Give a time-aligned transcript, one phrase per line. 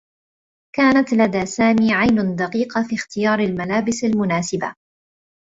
[0.75, 4.73] كانت لدى سامي عين دقيقة في اختيار الملابس المناسبة.